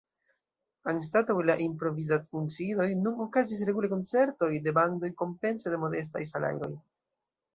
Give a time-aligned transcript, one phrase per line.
[0.91, 6.73] Anstataŭ la improvizad-kunsidoj nun okazis regule koncertoj de bandoj kompense de modestaj salajroj.